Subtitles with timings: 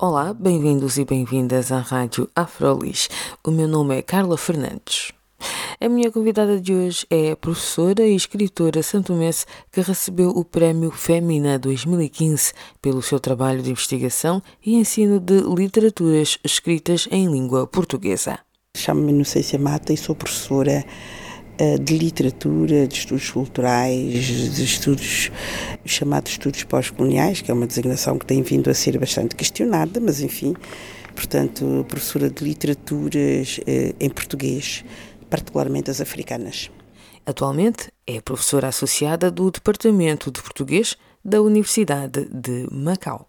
[0.00, 3.08] Olá, bem-vindos e bem-vindas à Rádio Afrolis.
[3.44, 5.10] O meu nome é Carla Fernandes.
[5.80, 10.92] A minha convidada de hoje é a professora e escritora santomense que recebeu o Prémio
[10.92, 18.38] Femina 2015 pelo seu trabalho de investigação e ensino de literaturas escritas em língua portuguesa.
[18.76, 20.84] Chamo-me Inocência Mata e sou professora
[21.80, 25.30] de literatura, de estudos culturais, de estudos
[25.84, 30.20] chamados estudos pós-coloniais, que é uma designação que tem vindo a ser bastante questionada, mas
[30.20, 30.54] enfim,
[31.14, 34.84] portanto, professora de literaturas eh, em português
[35.28, 36.70] particularmente as africanas.
[37.26, 43.28] Atualmente é professora associada do Departamento de Português da Universidade de Macau.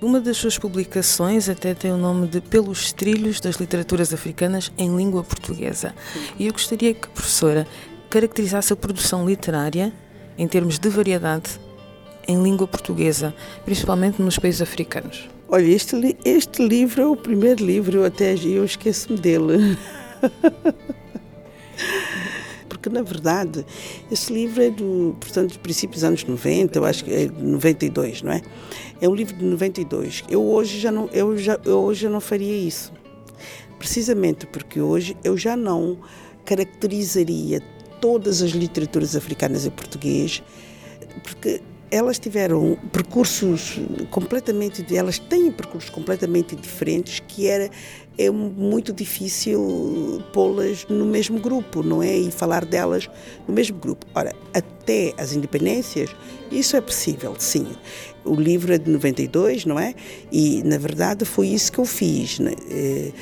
[0.00, 4.96] Uma das suas publicações até tem o nome de Pelos Trilhos das Literaturas Africanas em
[4.96, 5.92] Língua Portuguesa.
[6.38, 7.66] E eu gostaria que professora
[8.08, 9.92] caracterizasse a produção literária
[10.38, 11.58] em termos de variedade
[12.28, 15.28] em língua portuguesa, principalmente nos países africanos?
[15.48, 19.76] Olha, este, este livro é o primeiro livro, até eu esqueço-me dele.
[22.80, 23.66] Porque, na verdade,
[24.10, 27.42] esse livro é do, portanto, dos princípios dos anos 90, eu acho que é de
[27.42, 28.40] 92, não é?
[29.00, 30.24] É um livro de 92.
[30.30, 32.92] Eu hoje já não, eu já, eu hoje já não faria isso.
[33.78, 35.98] Precisamente porque hoje eu já não
[36.44, 37.60] caracterizaria
[38.00, 40.42] todas as literaturas africanas em português,
[41.22, 43.78] porque elas tiveram percursos
[44.10, 47.70] completamente, elas têm percursos completamente diferentes que era
[48.18, 52.16] é muito difícil pô-las no mesmo grupo, não é?
[52.18, 53.08] E falar delas
[53.46, 54.04] no mesmo grupo.
[54.12, 56.10] Ora, até as independências,
[56.50, 57.68] isso é possível, sim.
[58.24, 59.94] O livro é de 92, não é?
[60.32, 62.40] E, na verdade, foi isso que eu fiz.
[62.40, 62.54] Né?
[62.68, 63.12] Eh,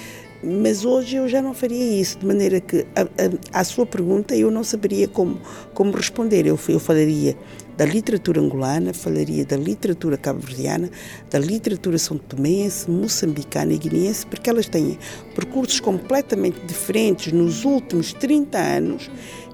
[0.42, 4.34] mas hoje eu já não faria isso, de maneira que a, a, a sua pergunta
[4.34, 5.38] eu não saberia como,
[5.74, 6.46] como responder.
[6.46, 7.36] Eu, eu falaria
[7.76, 10.90] da literatura angolana, falaria da literatura cabo-verdiana,
[11.30, 14.98] da literatura são tomense, moçambicana e guineense, porque elas têm
[15.34, 19.10] percursos completamente diferentes nos últimos 30 anos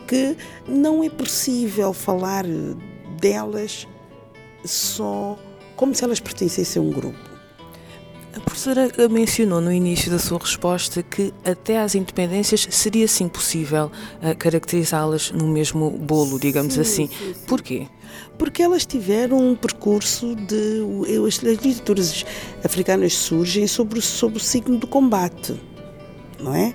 [0.07, 0.37] que
[0.69, 2.45] não é possível falar
[3.21, 3.87] delas
[4.65, 5.39] só
[5.77, 7.32] como se elas pertencessem a um grupo.
[8.35, 13.93] A professora mencionou no início da sua resposta que até às independências seria sim possível
[14.23, 17.07] uh, caracterizá-las no mesmo bolo, digamos sim, assim.
[17.09, 17.47] Sim, sim.
[17.47, 17.89] Porquê?
[18.39, 20.81] Porque elas tiveram um percurso de.
[21.27, 22.25] As literaturas
[22.65, 25.55] africanas surgem sobre, sobre o signo do combate,
[26.41, 26.75] não é?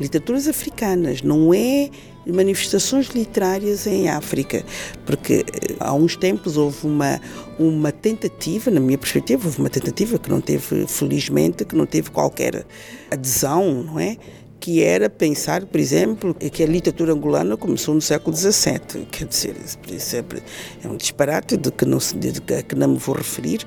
[0.00, 1.88] Literaturas africanas, não é
[2.26, 4.64] manifestações literárias em África,
[5.04, 7.20] porque eh, há uns tempos houve uma,
[7.58, 12.10] uma tentativa, na minha perspectiva, houve uma tentativa que não teve, felizmente, que não teve
[12.10, 12.66] qualquer
[13.10, 14.16] adesão, não é?
[14.58, 19.06] que era pensar, por exemplo, que a literatura angolana começou no século XVII.
[19.12, 23.60] Quer dizer, é, é um disparate de que, não, de que não me vou referir.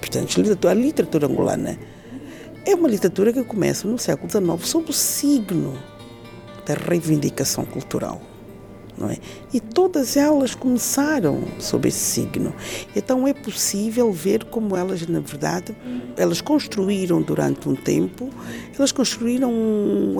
[0.00, 1.78] Portanto, a literatura angolana
[2.66, 5.78] é uma literatura que começa no século XIX sob o signo
[6.70, 8.20] da reivindicação cultural.
[9.08, 9.16] É?
[9.54, 12.54] E todas elas começaram sob esse signo.
[12.94, 15.74] Então é possível ver como elas, na verdade,
[16.18, 18.28] elas construíram durante um tempo,
[18.76, 19.50] elas construíram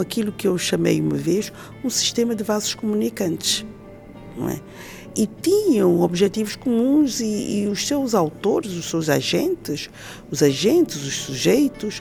[0.00, 1.52] aquilo que eu chamei uma vez
[1.84, 3.66] um sistema de vasos comunicantes.
[4.34, 4.58] Não é?
[5.16, 9.90] e tinham objetivos comuns e, e, os seus autores, os seus agentes,
[10.30, 12.00] os agentes, os sujeitos,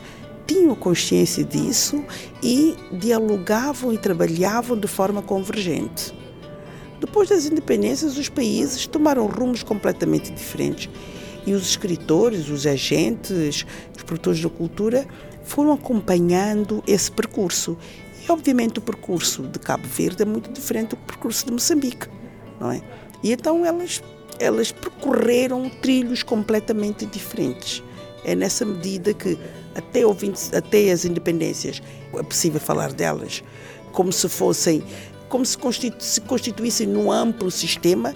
[0.49, 2.03] tinham consciência disso
[2.41, 6.11] e dialogavam e trabalhavam de forma convergente.
[6.99, 10.89] Depois das independências, os países tomaram rumos completamente diferentes
[11.45, 13.63] e os escritores, os agentes,
[13.95, 15.07] os produtores da cultura
[15.43, 17.77] foram acompanhando esse percurso.
[18.27, 22.07] E, obviamente, o percurso de Cabo Verde é muito diferente do percurso de Moçambique,
[22.59, 22.81] não é?
[23.21, 24.01] E então elas,
[24.39, 27.83] elas percorreram trilhos completamente diferentes.
[28.25, 29.37] É nessa medida que
[29.79, 31.81] até, o 20, até as independências
[32.13, 33.43] é possível falar delas
[33.91, 34.83] como se fossem,
[35.27, 38.15] como se, constitu, se constituíssem num amplo sistema,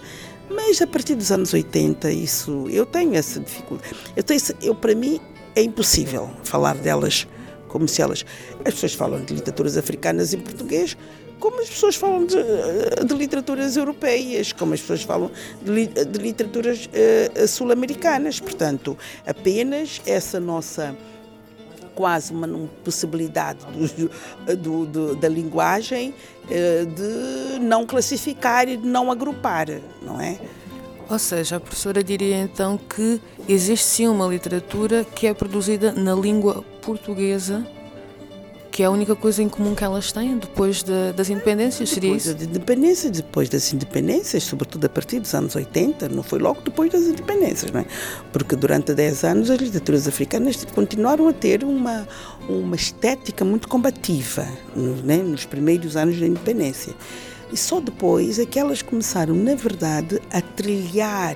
[0.50, 3.96] mas a partir dos anos 80 isso eu tenho essa dificuldade.
[4.16, 5.20] Eu tenho, eu para mim
[5.56, 7.28] é impossível falar delas
[7.68, 8.24] como se elas.
[8.64, 10.96] As pessoas falam de literaturas africanas em português,
[11.40, 12.38] como as pessoas falam de,
[13.06, 15.32] de literaturas europeias, como as pessoas falam
[15.62, 18.40] de, de literaturas uh, sul-americanas.
[18.40, 20.96] Portanto, apenas essa nossa
[21.96, 22.48] quase uma
[22.84, 26.14] possibilidade do, do, do, da linguagem
[26.46, 29.68] uh, de não classificar e de não agrupar,
[30.02, 30.38] não é?
[31.10, 36.16] Ou seja, a professora diria então que existe sim uma literatura que é produzida na
[36.16, 37.66] língua portuguesa
[38.74, 42.10] que é a única coisa em comum que elas têm depois de, das independências, seria
[42.10, 42.34] depois isso?
[42.34, 46.92] De independência, depois das independências, sobretudo a partir dos anos 80, não foi logo depois
[46.92, 47.86] das independências, não é?
[48.32, 52.08] Porque durante 10 anos as literaturas africanas continuaram a ter uma,
[52.50, 54.48] uma estética muito combativa,
[55.04, 55.18] né?
[55.18, 56.96] nos primeiros anos da independência.
[57.52, 61.36] E só depois é que elas começaram, na verdade, a trilhar,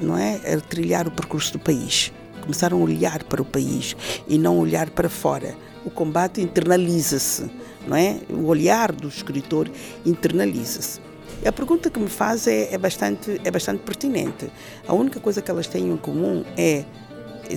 [0.00, 0.40] não é?
[0.50, 2.10] A trilhar o percurso do país.
[2.44, 3.96] Começaram a olhar para o país
[4.28, 7.50] e não olhar para fora o combate internaliza-se,
[7.86, 8.18] não é?
[8.30, 9.70] O olhar do escritor
[10.04, 11.00] internaliza-se.
[11.44, 14.50] A pergunta que me faz é, é, bastante, é bastante pertinente.
[14.86, 16.84] A única coisa que elas têm em comum é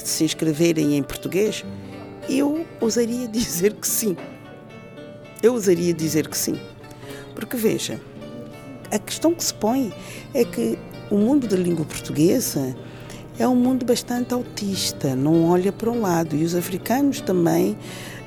[0.04, 1.63] se escreverem em português.
[2.30, 4.18] Eu ousaria dizer que sim.
[5.44, 6.60] Eu ousaria dizer que sim.
[7.33, 8.01] Porque veja,
[8.92, 9.94] a questão que se põe
[10.33, 10.78] é que
[11.10, 12.75] o mundo da língua portuguesa
[13.39, 16.36] é um mundo bastante autista, não olha para um lado.
[16.36, 17.78] E os africanos também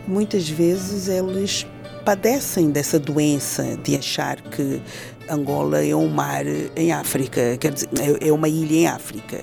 [0.07, 1.67] muitas vezes eles
[2.05, 4.81] padecem dessa doença de achar que
[5.29, 6.45] Angola é um mar
[6.77, 9.41] em África, quer dizer, é, é uma ilha em África,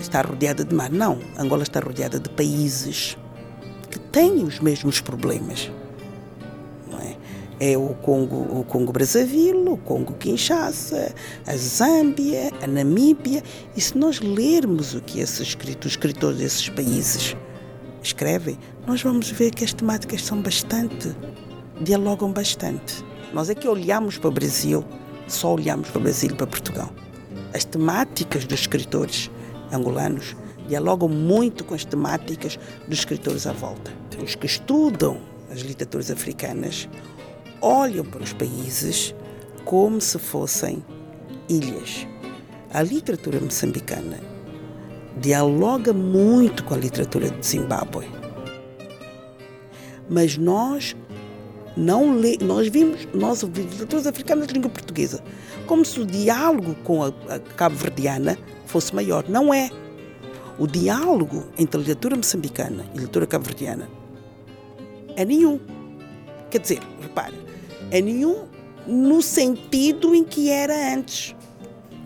[0.00, 0.90] está rodeada de mar.
[0.90, 3.16] Não, Angola está rodeada de países
[3.90, 5.70] que têm os mesmos problemas.
[7.60, 7.76] É?
[7.76, 11.14] o Congo, o Congo Brazzaville, o Congo Kinshasa,
[11.46, 13.42] a Zâmbia, a Namíbia.
[13.76, 17.36] E se nós lermos o que esses escritos, os escritores desses países
[18.02, 21.14] escrevem, nós vamos ver que as temáticas são bastante,
[21.80, 23.04] dialogam bastante.
[23.32, 24.84] Nós é que olhamos para o Brasil,
[25.26, 26.90] só olhamos para o Brasil e para Portugal.
[27.52, 29.30] As temáticas dos escritores
[29.72, 30.36] angolanos
[30.68, 33.92] dialogam muito com as temáticas dos escritores à volta.
[34.22, 35.18] Os que estudam
[35.50, 36.88] as literaturas africanas
[37.60, 39.14] olham para os países
[39.64, 40.84] como se fossem
[41.48, 42.06] ilhas.
[42.72, 44.20] A literatura moçambicana
[45.20, 48.08] dialoga muito com a literatura de Zimbábue.
[50.08, 50.96] Mas nós
[51.76, 55.22] não le, nós vimos, nós literaturas africanas de língua portuguesa,
[55.66, 59.24] como se o diálogo com a, a cabo-verdiana fosse maior.
[59.28, 59.70] Não é.
[60.58, 63.88] O diálogo entre a literatura moçambicana e a literatura cabo-verdiana
[65.14, 65.60] é nenhum.
[66.50, 67.34] Quer dizer, repare,
[67.90, 68.44] é nenhum
[68.86, 71.34] no sentido em que era antes.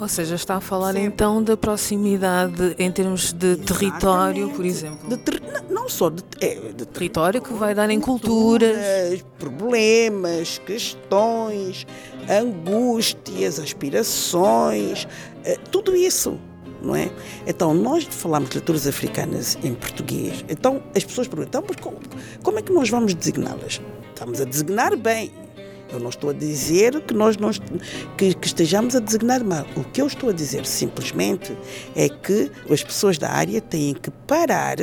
[0.01, 1.03] Ou seja, está a falar Sempre.
[1.03, 3.73] então da proximidade em termos de Exatamente.
[3.73, 5.17] território, por exemplo.
[5.17, 5.41] Ter,
[5.71, 11.87] não só de, é, de território que vai dar em culturas, culturas, problemas, questões,
[12.29, 15.07] angústias, aspirações,
[15.45, 16.37] é, tudo isso.
[16.83, 17.11] Não é?
[17.47, 20.45] Então, nós falamos de leituras africanas em português.
[20.49, 21.99] Então, as pessoas perguntam, então, como,
[22.43, 23.81] como é que nós vamos designá-las?
[24.13, 25.33] Estamos a designar bem,
[25.93, 27.51] eu não estou a dizer que nós não,
[28.17, 29.67] que, que, estejamos a designar mal.
[29.77, 31.57] O que eu estou a dizer simplesmente
[31.95, 34.77] é que as pessoas da área têm que parar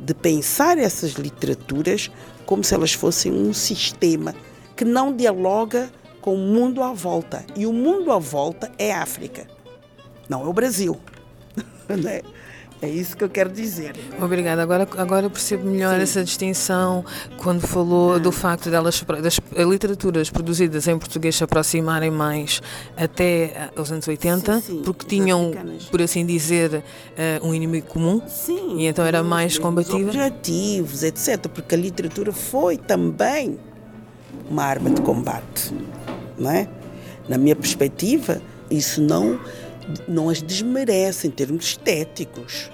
[0.00, 2.10] de pensar essas literaturas
[2.46, 4.34] como se elas fossem um sistema
[4.76, 7.44] que não dialoga com o mundo à volta.
[7.56, 9.46] E o mundo à volta é a África,
[10.28, 10.96] não é o Brasil.
[11.96, 12.22] Não é?
[12.86, 13.96] Isso que eu quero dizer.
[14.22, 14.62] Obrigada.
[14.62, 16.02] Agora, agora percebo melhor sim.
[16.02, 17.04] essa distinção
[17.38, 18.18] quando falou ah.
[18.18, 22.62] do facto delas, das literaturas produzidas em português se aproximarem mais
[22.96, 24.82] até os anos 80, sim, sim.
[24.84, 25.50] porque tinham,
[25.90, 28.22] por assim dizer, uh, um inimigo comum.
[28.28, 28.76] Sim.
[28.78, 30.10] E então era mais combativa.
[30.10, 31.48] Objetivos, etc.
[31.48, 33.58] Porque a literatura foi também
[34.48, 35.74] uma arma de combate.
[36.38, 36.68] Não é?
[37.28, 38.40] Na minha perspectiva,
[38.70, 39.40] isso não
[40.06, 42.70] não as desmerece em termos estéticos.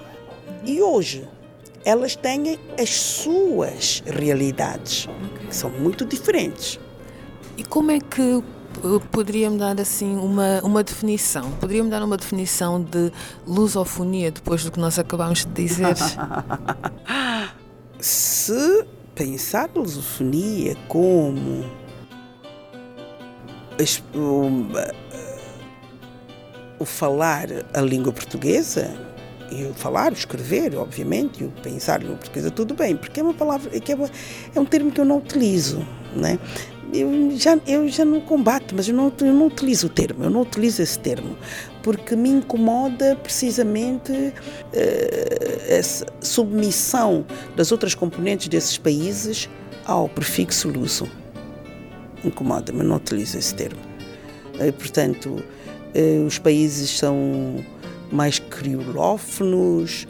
[0.64, 1.28] E hoje,
[1.84, 5.08] elas têm as suas realidades,
[5.48, 6.78] que são muito diferentes.
[7.56, 8.42] E como é que
[9.10, 11.50] poderia-me dar assim uma, uma definição?
[11.52, 13.12] Poderia-me dar uma definição de
[13.46, 15.94] lusofonia depois do que nós acabámos de dizer?
[18.00, 21.64] Se pensar lusofonia como
[26.84, 28.94] o falar a língua portuguesa,
[29.50, 33.20] e o falar, o escrever, obviamente, e o pensar a língua portuguesa, tudo bem, porque
[33.20, 34.10] é uma palavra, é, é, uma,
[34.54, 36.38] é um termo que eu não utilizo, né?
[36.92, 40.30] eu já, eu já não combato, mas eu não, eu não utilizo o termo, eu
[40.30, 41.36] não utilizo esse termo,
[41.82, 44.32] porque me incomoda precisamente uh,
[45.68, 47.26] essa submissão
[47.56, 49.48] das outras componentes desses países
[49.84, 51.08] ao prefixo luso.
[52.24, 53.80] Incomoda-me, não utilizo esse termo.
[54.54, 55.42] Uh, portanto,
[56.26, 57.64] os países são
[58.10, 60.06] mais criolófonos,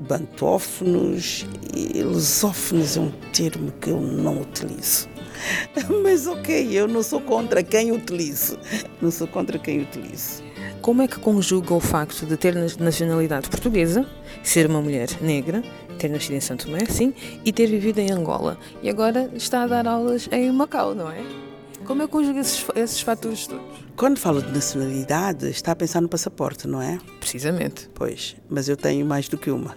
[0.00, 5.08] bantófonos e lusófonos é um termo que eu não utilizo.
[6.02, 8.58] Mas ok, eu não sou contra quem utilize.
[9.00, 10.42] Não sou contra quem utilize.
[10.80, 14.06] Como é que conjuga o facto de ter nacionalidade portuguesa,
[14.42, 15.62] ser uma mulher negra,
[15.98, 17.12] ter nascido em Santo Tomé, sim,
[17.44, 18.58] e ter vivido em Angola?
[18.82, 21.45] E agora está a dar aulas em Macau, não é?
[21.86, 23.64] Como é que conjuga esses, esses fatores todos?
[23.96, 26.98] Quando falo de nacionalidade, está a pensar no passaporte, não é?
[27.20, 27.88] Precisamente.
[27.94, 29.76] Pois, mas eu tenho mais do que uma.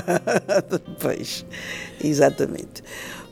[1.00, 1.46] pois,
[2.04, 2.82] exatamente.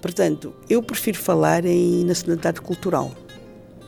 [0.00, 3.14] Portanto, eu prefiro falar em nacionalidade cultural,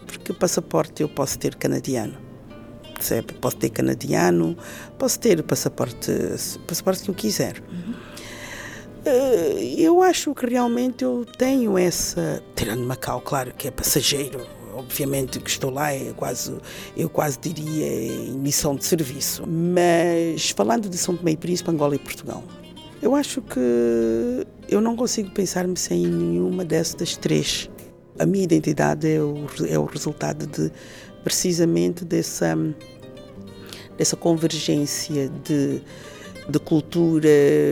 [0.06, 2.14] porque o passaporte eu posso ter canadiano.
[2.94, 3.32] Percebe?
[3.32, 4.56] Posso ter canadiano,
[4.98, 6.12] posso ter o passaporte,
[6.68, 7.62] passaporte que eu quiser.
[7.68, 7.94] Uhum.
[9.04, 12.42] Eu acho que realmente eu tenho essa.
[12.54, 16.56] Tirando Macau, claro que é passageiro, obviamente que estou lá, é quase,
[16.96, 19.44] eu quase diria em missão de serviço.
[19.46, 22.44] Mas falando de São Tomé e Príncipe, Angola e Portugal,
[23.00, 27.68] eu acho que eu não consigo pensar-me sem nenhuma dessas três.
[28.18, 30.70] A minha identidade é o, é o resultado de
[31.24, 32.56] precisamente dessa,
[33.96, 35.82] dessa convergência de,
[36.48, 37.28] de cultura,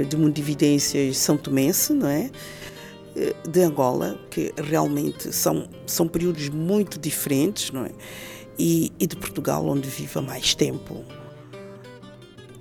[0.08, 2.30] de mundividências são tomense, não é?
[3.48, 7.90] De Angola, que realmente são, são períodos muito diferentes, não é?
[8.58, 11.04] E, e de Portugal, onde vivo há mais tempo.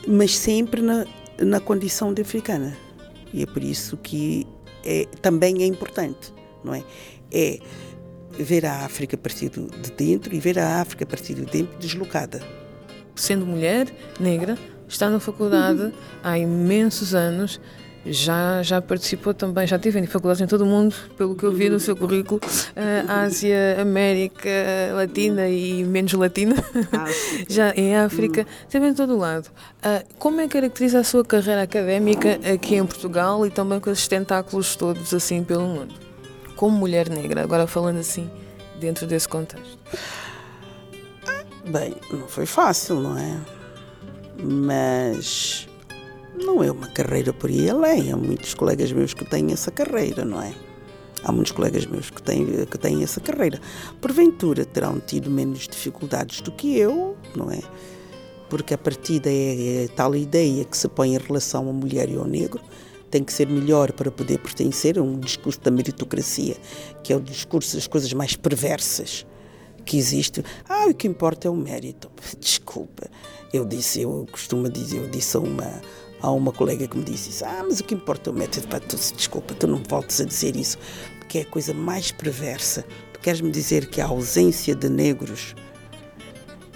[0.07, 1.05] Mas sempre na,
[1.37, 2.75] na condição de africana.
[3.33, 4.47] E é por isso que
[4.83, 6.83] é, também é importante, não é?
[7.31, 7.59] É
[8.31, 11.77] ver a África a partir de dentro e ver a África a partir de dentro
[11.77, 12.41] deslocada.
[13.15, 14.57] Sendo mulher negra,
[14.89, 15.91] está na faculdade uhum.
[16.23, 17.61] há imensos anos
[18.05, 21.51] já, já participou também, já teve em faculdades em todo o mundo, pelo que eu
[21.51, 24.49] vi no seu currículo, uh, Ásia, América
[24.93, 26.55] Latina e menos Latina,
[27.47, 29.47] já em África, teve em todo o lado.
[29.47, 33.89] Uh, como é que caracteriza a sua carreira académica aqui em Portugal e também com
[33.89, 35.93] esses tentáculos todos assim pelo mundo?
[36.55, 38.29] Como mulher negra, agora falando assim,
[38.79, 39.77] dentro desse contexto.
[41.69, 43.58] Bem, não foi fácil, não é?
[44.41, 45.67] Mas
[46.35, 48.11] não é uma carreira por aí além.
[48.11, 50.53] Há muitos colegas meus que têm essa carreira, não é?
[51.23, 53.59] Há muitos colegas meus que têm, que têm essa carreira.
[53.99, 57.59] Porventura terão tido menos dificuldades do que eu, não é?
[58.49, 62.15] Porque a partida é, é tal ideia que se põe em relação à mulher e
[62.15, 62.61] ao negro,
[63.11, 66.55] tem que ser melhor para poder pertencer a um discurso da meritocracia,
[67.03, 69.25] que é o discurso das coisas mais perversas
[69.89, 70.45] que existe.
[70.69, 72.11] Ah, o que importa é o mérito.
[72.39, 73.09] Desculpa,
[73.51, 75.81] eu disse, eu costumo dizer, eu disse a uma
[76.21, 78.67] Há uma colega que me disse Ah, mas o que importa é o método.
[78.67, 80.77] Pá, tu, desculpa, tu não voltes a dizer isso,
[81.17, 82.85] porque é a coisa mais perversa.
[83.13, 85.55] Tu queres me dizer que a ausência de negros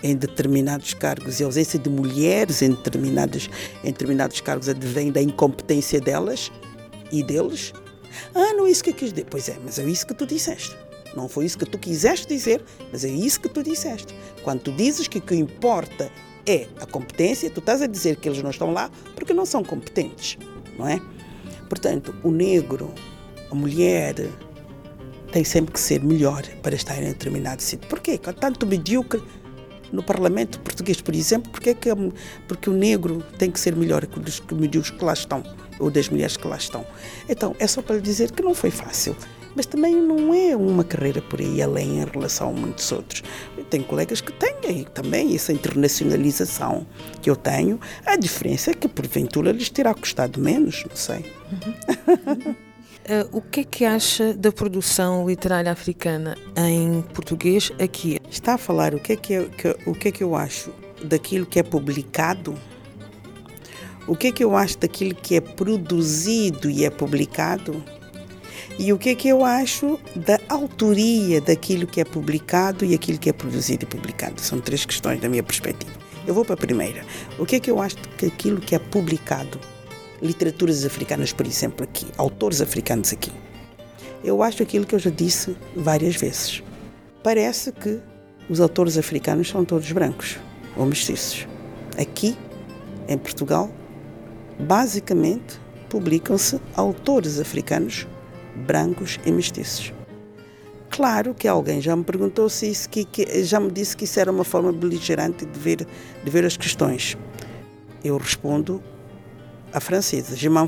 [0.02, 3.50] em determinados cargos e a ausência de mulheres em determinados,
[3.84, 6.50] em determinados cargos advém da incompetência delas
[7.12, 7.74] e deles?
[8.34, 9.28] Ah, não é isso que eu quis dizer.
[9.30, 10.83] Pois é, mas é isso que tu disseste.
[11.16, 14.16] Não foi isso que tu quiseste dizer, mas é isso que tu disseste.
[14.44, 16.12] Quando tu dizes que o que importa
[16.46, 19.64] é a competência, tu estás a dizer que eles não estão lá porque não são
[19.64, 20.38] competentes,
[20.78, 21.00] não é?
[21.70, 22.94] Portanto, o negro,
[23.50, 24.16] a mulher,
[25.32, 27.90] tem sempre que ser melhor para estar em determinado sítio.
[27.90, 28.18] Porquê?
[28.18, 29.22] Tanto medíocre
[29.92, 31.90] no Parlamento português, por exemplo, porque, é que,
[32.48, 35.44] porque o negro tem que ser melhor que os medíocres que lá estão,
[35.80, 36.86] ou das mulheres que lá estão.
[37.28, 39.16] Então, é só para dizer que não foi fácil
[39.56, 43.24] mas também não é uma carreira por aí além em relação a muitos outros.
[43.58, 46.86] Eu tenho colegas que têm também essa internacionalização
[47.22, 47.80] que eu tenho.
[48.06, 51.26] A diferença é que porventura lhes terá custado menos, não sei.
[51.52, 52.52] Uhum.
[52.52, 52.58] uh,
[53.38, 58.20] o que é que acha da produção literária africana em português aqui?
[58.30, 60.72] Está a falar o que é que, eu, que, o que, é que eu acho
[61.04, 62.56] daquilo que é publicado?
[64.06, 67.82] O que é que eu acho daquilo que é produzido e é publicado?
[68.80, 73.18] E o que é que eu acho da autoria daquilo que é publicado e aquilo
[73.18, 74.42] que é produzido e publicado?
[74.42, 75.92] São três questões da minha perspectiva.
[76.26, 77.06] Eu vou para a primeira.
[77.38, 79.60] O que é que eu acho daquilo que é publicado?
[80.22, 83.32] Literaturas africanas, por exemplo, aqui, autores africanos aqui.
[84.24, 86.64] Eu acho aquilo que eu já disse várias vezes.
[87.22, 88.00] Parece que
[88.50, 90.38] os autores africanos são todos brancos
[90.78, 91.48] ou mestiços.
[91.98, 92.38] Aqui,
[93.08, 93.70] em Portugal,
[94.60, 98.08] basicamente publicam-se autores africanos
[98.56, 99.94] brancos e mestiços.
[100.90, 104.20] Claro que alguém já me perguntou se isso, que, que, já me disse que isso
[104.20, 105.88] era uma forma beligerante de ver,
[106.24, 107.18] de ver as questões.
[108.04, 108.82] Eu respondo
[109.74, 110.68] à francesa, je m'en.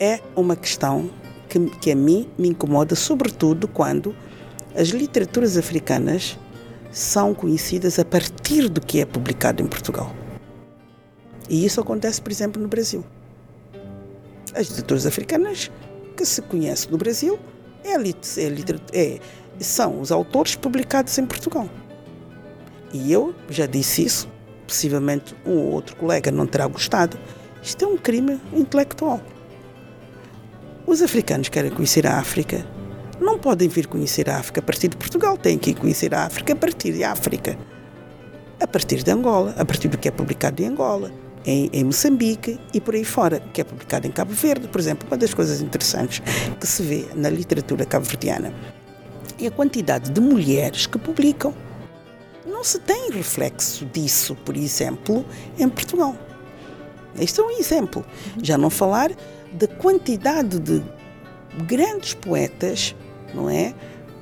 [0.00, 1.08] É uma questão
[1.48, 4.16] que, que a mim me incomoda, sobretudo quando
[4.74, 6.36] as literaturas africanas
[6.90, 10.12] são conhecidas a partir do que é publicado em Portugal.
[11.48, 13.04] E isso acontece, por exemplo, no Brasil.
[14.54, 15.70] As literaturas africanas
[16.14, 17.38] que se conhecem no Brasil
[17.84, 18.00] é, é,
[18.92, 19.20] é,
[19.58, 21.68] são os autores publicados em Portugal.
[22.92, 24.28] E eu já disse isso,
[24.66, 27.18] possivelmente um ou outro colega não terá gostado.
[27.62, 29.20] Isto é um crime intelectual.
[30.86, 32.64] Os africanos querem conhecer a África,
[33.20, 36.24] não podem vir conhecer a África a partir de Portugal, têm que ir conhecer a
[36.24, 37.58] África a partir de África,
[38.60, 41.10] a partir de Angola, a partir do que é publicado em Angola,
[41.44, 45.06] em, em Moçambique e por aí fora, que é publicado em Cabo Verde, por exemplo.
[45.08, 46.22] Uma das coisas interessantes
[46.58, 48.52] que se vê na literatura cabo-verdiana
[49.40, 51.54] é a quantidade de mulheres que publicam.
[52.46, 55.24] Não se tem reflexo disso, por exemplo,
[55.58, 56.16] em Portugal.
[57.18, 58.04] Este é um exemplo.
[58.42, 59.10] Já não falar
[59.52, 60.82] da quantidade de
[61.66, 62.94] grandes poetas
[63.34, 63.74] não é?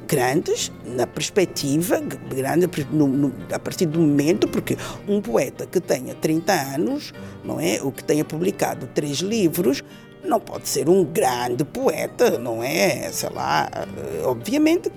[0.06, 4.76] Grandes na perspectiva, grande no, no, a partir do momento, porque
[5.09, 7.12] um poeta que tenha 30 anos,
[7.44, 7.80] não é?
[7.82, 9.82] O que tenha publicado três livros,
[10.25, 13.11] não pode ser um grande poeta, não é?
[13.11, 14.90] Sei lá, eh, obviamente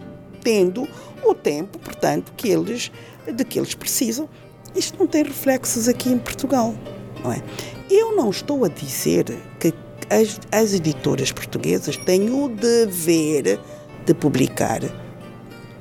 [0.45, 0.87] tendo
[1.23, 2.91] o tempo, portanto, que eles,
[3.25, 4.29] de que eles precisam.
[4.75, 6.75] Isto não tem reflexos aqui em Portugal,
[7.23, 7.41] não é?
[7.89, 9.25] Eu não estou a dizer
[9.59, 9.73] que
[10.09, 13.59] as, as editoras portuguesas têm o dever
[14.05, 14.81] de publicar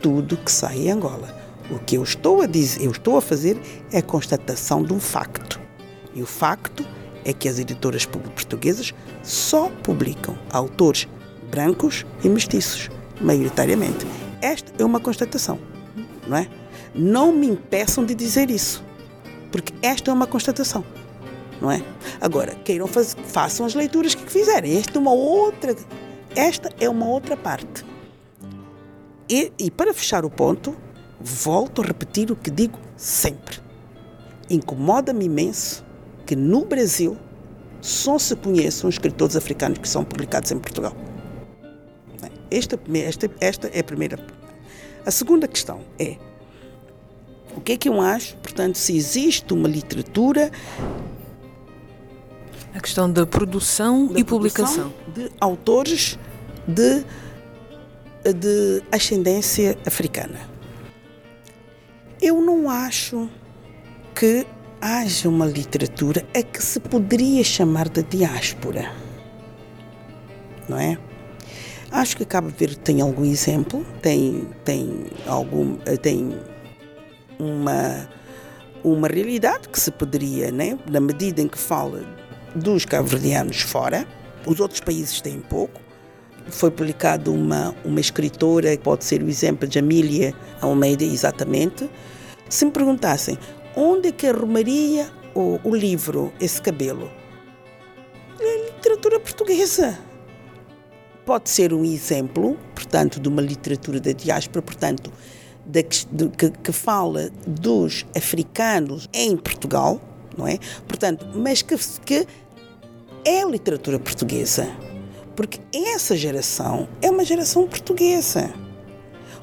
[0.00, 1.34] tudo que sai em Angola.
[1.70, 3.58] O que eu estou a dizer, eu estou a fazer
[3.90, 5.60] é a constatação de um facto.
[6.14, 6.84] E o facto
[7.24, 11.08] é que as editoras portuguesas só publicam autores
[11.50, 12.90] brancos e mestiços,
[13.20, 14.06] maioritariamente.
[14.42, 15.58] Esta é uma constatação,
[16.26, 16.48] não é?
[16.94, 18.84] Não me impeçam de dizer isso,
[19.50, 20.84] porque esta é uma constatação,
[21.60, 21.82] não é?
[22.20, 24.76] Agora, queiram fazer, façam as leituras que fizerem.
[24.76, 25.74] Esta é uma outra,
[26.36, 27.84] esta é uma outra parte.
[29.28, 30.76] E, e para fechar o ponto,
[31.20, 33.58] volto a repetir o que digo sempre.
[34.50, 35.84] Incomoda-me imenso
[36.26, 37.16] que no Brasil
[37.80, 40.94] só se conheçam escritores africanos que são publicados em Portugal.
[42.50, 44.18] Esta, esta, esta é a primeira.
[45.04, 46.16] A segunda questão é
[47.56, 50.50] o que é que eu acho, portanto, se existe uma literatura.
[52.74, 54.92] A questão da produção da e publicação.
[55.14, 56.18] De autores
[56.66, 57.04] de
[58.32, 60.40] de ascendência africana.
[62.20, 63.28] Eu não acho
[64.14, 64.46] que
[64.80, 68.90] haja uma literatura a que se poderia chamar de diáspora.
[70.68, 70.96] Não é?
[71.90, 76.34] Acho que Cabo Verde tem algum exemplo, tem, tem, algum, tem
[77.38, 78.08] uma,
[78.82, 80.78] uma realidade que se poderia, né?
[80.90, 82.04] na medida em que fala
[82.54, 84.06] dos cabo-verdianos fora,
[84.46, 85.80] os outros países têm pouco,
[86.48, 91.88] foi publicado uma, uma escritora, pode ser o exemplo de Amília Almeida, exatamente.
[92.48, 93.38] Se me perguntassem
[93.76, 97.10] onde é que arrumaria o, o livro, esse cabelo?
[98.40, 99.98] É literatura portuguesa.
[101.24, 105.10] Pode ser um exemplo, portanto, de uma literatura da diáspora, portanto,
[105.64, 110.00] de, de, que, que fala dos africanos em Portugal,
[110.36, 110.58] não é?
[110.86, 112.26] Portanto, mas que, que
[113.24, 114.68] é literatura portuguesa.
[115.36, 118.52] Porque essa geração é uma geração portuguesa.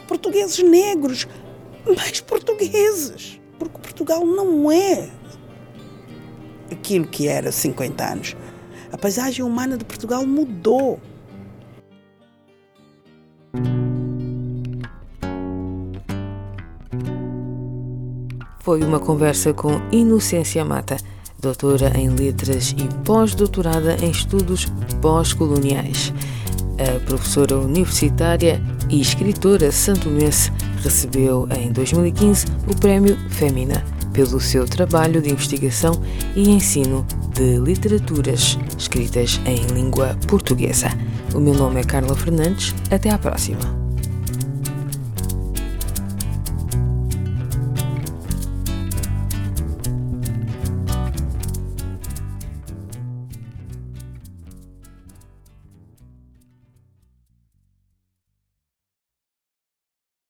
[0.08, 1.28] Portugueses negros,
[1.86, 3.40] mas portugueses.
[3.60, 5.10] Porque Portugal não é
[6.72, 8.36] aquilo que era 50 anos.
[8.92, 11.00] A paisagem humana de Portugal mudou.
[18.60, 20.98] Foi uma conversa com Inocência Mata
[21.42, 24.68] doutora em Letras e pós-doutorada em Estudos
[25.02, 26.14] Pós-Coloniais.
[26.78, 30.52] A professora universitária e escritora santomense
[30.84, 36.02] recebeu em 2015 o Prémio Femina pelo seu trabalho de investigação
[36.36, 40.90] e ensino de literaturas escritas em língua portuguesa.
[41.34, 42.76] O meu nome é Carla Fernandes.
[42.92, 43.81] Até à próxima.